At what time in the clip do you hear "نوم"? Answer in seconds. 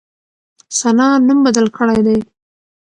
1.27-1.39